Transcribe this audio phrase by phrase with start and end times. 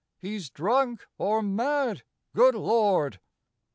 [0.17, 2.01] He's drunk or mad,
[2.33, 3.19] good Lord!